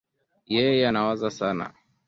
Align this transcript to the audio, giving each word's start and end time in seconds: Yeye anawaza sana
Yeye 0.53 0.87
anawaza 0.89 1.29
sana 1.39 1.65